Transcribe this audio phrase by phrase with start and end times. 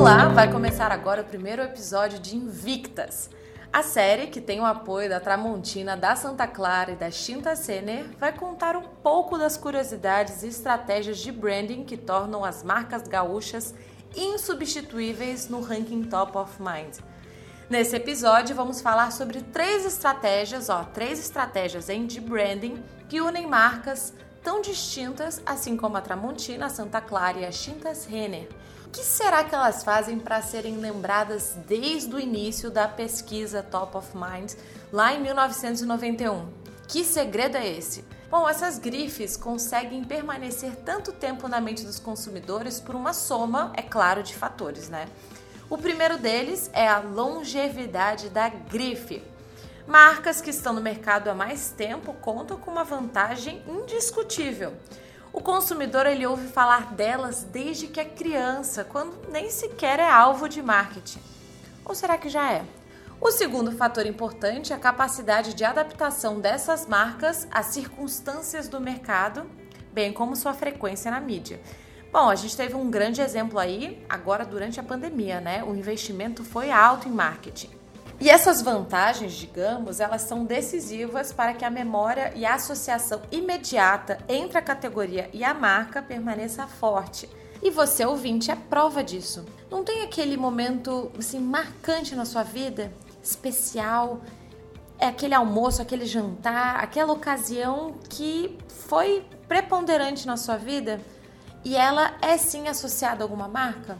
[0.00, 3.28] Olá, vai começar agora o primeiro episódio de Invictas.
[3.70, 8.06] A série, que tem o apoio da Tramontina, da Santa Clara e da Tinta Sener,
[8.18, 13.74] vai contar um pouco das curiosidades e estratégias de branding que tornam as marcas gaúchas
[14.16, 16.96] insubstituíveis no ranking Top of Mind.
[17.68, 23.46] Nesse episódio, vamos falar sobre três estratégias, ó, três estratégias em de branding que unem
[23.46, 28.48] marcas tão distintas, assim como a Tramontina, a Santa Clara e a Tintas Renner.
[28.86, 33.96] O que será que elas fazem para serem lembradas desde o início da pesquisa Top
[33.96, 34.52] of Mind,
[34.92, 36.48] lá em 1991?
[36.88, 38.04] Que segredo é esse?
[38.30, 43.82] Bom, essas grifes conseguem permanecer tanto tempo na mente dos consumidores por uma soma, é
[43.82, 45.06] claro, de fatores, né?
[45.68, 49.22] O primeiro deles é a longevidade da grife.
[49.90, 54.72] Marcas que estão no mercado há mais tempo contam com uma vantagem indiscutível.
[55.32, 60.48] O consumidor ele ouve falar delas desde que é criança, quando nem sequer é alvo
[60.48, 61.18] de marketing.
[61.84, 62.64] Ou será que já é?
[63.20, 69.44] O segundo fator importante é a capacidade de adaptação dessas marcas às circunstâncias do mercado,
[69.92, 71.60] bem como sua frequência na mídia.
[72.12, 75.64] Bom, a gente teve um grande exemplo aí agora durante a pandemia, né?
[75.64, 77.79] O investimento foi alto em marketing.
[78.20, 84.18] E essas vantagens, digamos, elas são decisivas para que a memória e a associação imediata
[84.28, 87.26] entre a categoria e a marca permaneça forte.
[87.62, 89.46] E você, ouvinte, é prova disso.
[89.70, 94.20] Não tem aquele momento assim marcante na sua vida, especial,
[94.98, 101.00] é aquele almoço, aquele jantar, aquela ocasião que foi preponderante na sua vida
[101.64, 103.98] e ela é sim associada a alguma marca?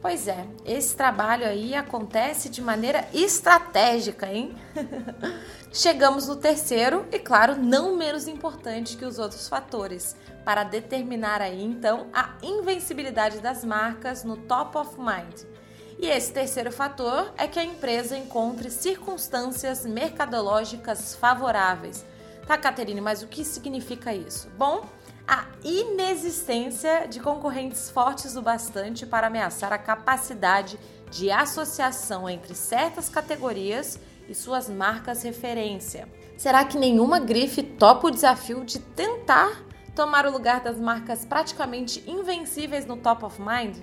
[0.00, 4.54] Pois é, esse trabalho aí acontece de maneira estratégica, hein?
[5.72, 11.62] Chegamos no terceiro e, claro, não menos importante que os outros fatores, para determinar aí
[11.62, 15.42] então a invencibilidade das marcas no top of mind.
[15.98, 22.04] E esse terceiro fator é que a empresa encontre circunstâncias mercadológicas favoráveis.
[22.46, 24.48] Tá, Caterine, mas o que significa isso?
[24.56, 24.86] Bom,
[25.26, 30.78] a inexistência de concorrentes fortes o bastante para ameaçar a capacidade
[31.10, 33.98] de associação entre certas categorias
[34.28, 36.08] e suas marcas referência.
[36.36, 42.04] Será que nenhuma grife topa o desafio de tentar tomar o lugar das marcas praticamente
[42.06, 43.78] invencíveis no top of mind?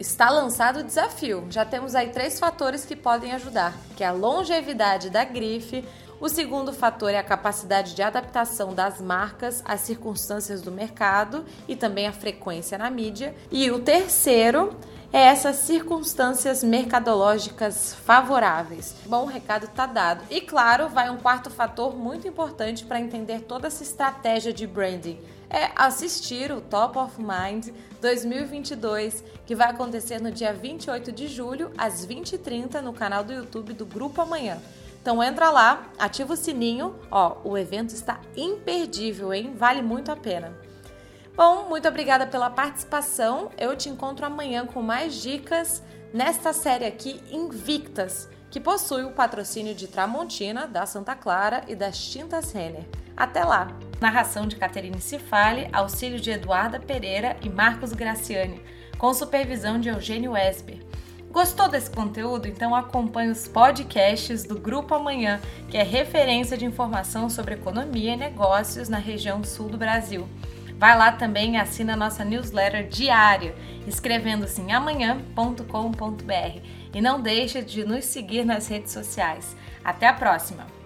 [0.00, 1.46] Está lançado o desafio.
[1.50, 5.84] Já temos aí três fatores que podem ajudar, que é a longevidade da grife,
[6.24, 11.76] o segundo fator é a capacidade de adaptação das marcas às circunstâncias do mercado e
[11.76, 13.34] também a frequência na mídia.
[13.52, 14.74] E o terceiro
[15.12, 18.94] é essas circunstâncias mercadológicas favoráveis.
[19.04, 20.24] Bom, o recado está dado.
[20.30, 25.20] E claro, vai um quarto fator muito importante para entender toda essa estratégia de branding.
[25.50, 27.68] É assistir o Top of Mind
[28.00, 33.74] 2022, que vai acontecer no dia 28 de julho, às 20h30, no canal do YouTube
[33.74, 34.58] do Grupo Amanhã.
[35.04, 39.52] Então entra lá, ativa o sininho, ó, o evento está imperdível, hein?
[39.54, 40.56] Vale muito a pena.
[41.36, 43.50] Bom, muito obrigada pela participação.
[43.58, 49.74] Eu te encontro amanhã com mais dicas nesta série aqui Invictas, que possui o patrocínio
[49.74, 52.88] de Tramontina, da Santa Clara e das Tintas Renner.
[53.14, 53.76] Até lá!
[54.00, 58.64] Narração de Caterine Cifale, auxílio de Eduarda Pereira e Marcos Graciani,
[58.96, 60.80] com supervisão de Eugênio Esber.
[61.34, 62.46] Gostou desse conteúdo?
[62.46, 68.16] Então acompanhe os podcasts do Grupo Amanhã, que é referência de informação sobre economia e
[68.16, 70.28] negócios na região sul do Brasil.
[70.78, 73.52] Vai lá também e assina nossa newsletter diária,
[73.84, 76.60] escrevendo-se em amanhã.com.br.
[76.94, 79.56] E não deixe de nos seguir nas redes sociais.
[79.84, 80.83] Até a próxima!